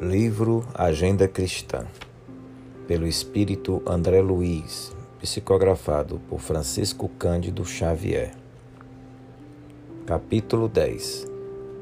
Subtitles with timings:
[0.00, 1.86] Livro Agenda Cristã,
[2.86, 8.34] pelo Espírito André Luiz, psicografado por Francisco Cândido Xavier.
[10.04, 11.26] Capítulo 10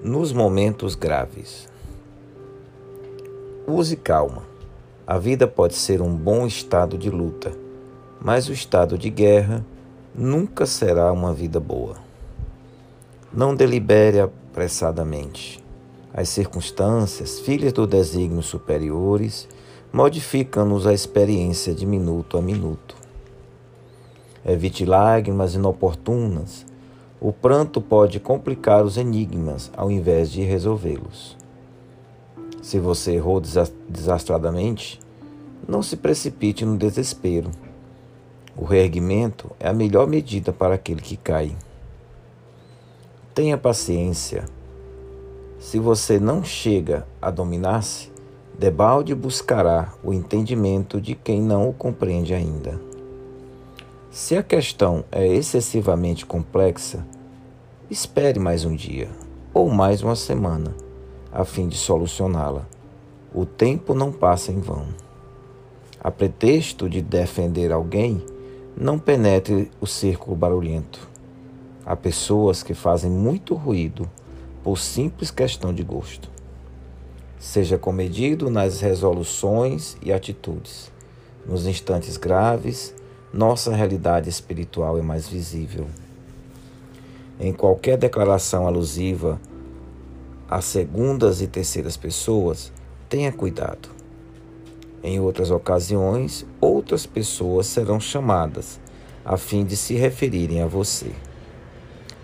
[0.04, 1.68] Nos momentos graves.
[3.66, 4.44] Use calma.
[5.04, 7.52] A vida pode ser um bom estado de luta,
[8.20, 9.66] mas o estado de guerra
[10.14, 11.96] nunca será uma vida boa.
[13.32, 15.63] Não delibere apressadamente
[16.16, 19.48] as circunstâncias, filhas do desígnio superiores,
[19.92, 22.94] modificam-nos a experiência de minuto a minuto.
[24.46, 26.64] Evite lágrimas inoportunas.
[27.20, 31.36] O pranto pode complicar os enigmas ao invés de resolvê-los.
[32.62, 33.42] Se você errou
[33.88, 35.00] desastradamente,
[35.66, 37.50] não se precipite no desespero.
[38.56, 41.56] O reerguimento é a melhor medida para aquele que cai.
[43.34, 44.44] Tenha paciência
[45.64, 48.12] se você não chega a dominar-se,
[48.58, 52.78] debalde buscará o entendimento de quem não o compreende ainda.
[54.10, 57.06] Se a questão é excessivamente complexa,
[57.90, 59.08] espere mais um dia
[59.54, 60.76] ou mais uma semana
[61.32, 62.66] a fim de solucioná-la.
[63.34, 64.88] O tempo não passa em vão.
[65.98, 68.22] A pretexto de defender alguém,
[68.76, 71.08] não penetre o círculo barulhento.
[71.86, 74.06] Há pessoas que fazem muito ruído
[74.64, 76.30] por simples questão de gosto.
[77.38, 80.90] Seja comedido nas resoluções e atitudes.
[81.46, 82.94] Nos instantes graves,
[83.30, 85.86] nossa realidade espiritual é mais visível.
[87.38, 89.38] Em qualquer declaração alusiva
[90.48, 92.72] a segundas e terceiras pessoas,
[93.08, 93.90] tenha cuidado.
[95.02, 98.80] Em outras ocasiões, outras pessoas serão chamadas
[99.22, 101.10] a fim de se referirem a você.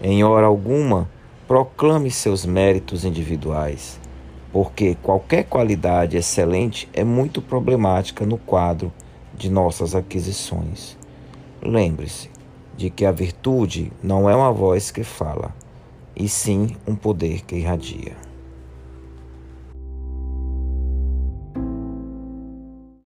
[0.01, 1.09] Em hora alguma,
[1.51, 3.99] Proclame seus méritos individuais,
[4.53, 8.93] porque qualquer qualidade excelente é muito problemática no quadro
[9.37, 10.97] de nossas aquisições.
[11.61, 12.31] Lembre-se
[12.77, 15.53] de que a virtude não é uma voz que fala,
[16.15, 18.30] e sim um poder que irradia.